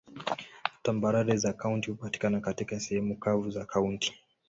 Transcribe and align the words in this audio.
Tambarare 0.81 1.37
za 1.37 1.53
kaunti 1.53 1.91
hupatikana 1.91 2.39
katika 2.41 2.79
sehemu 2.79 3.17
kavu 3.19 3.49
za 3.51 3.65
kaunti. 3.65 4.13